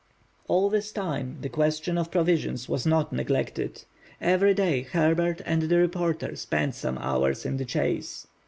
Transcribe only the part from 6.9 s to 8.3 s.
hours in the chase.